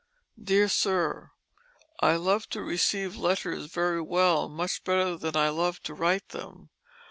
"DEAR 0.43 0.67
SIR: 0.67 1.29
I 1.99 2.15
love 2.15 2.49
to 2.49 2.63
receive 2.63 3.15
letters 3.15 3.67
very 3.67 4.01
well, 4.01 4.49
much 4.49 4.83
better 4.83 5.15
than 5.15 5.35
I 5.37 5.49
love 5.49 5.79
to 5.83 5.93
write 5.93 6.29
them. 6.29 6.71